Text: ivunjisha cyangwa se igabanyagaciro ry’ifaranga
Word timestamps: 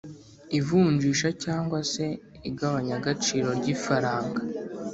ivunjisha 0.59 1.29
cyangwa 1.43 1.79
se 1.91 2.05
igabanyagaciro 2.49 3.49
ry’ifaranga 3.59 4.41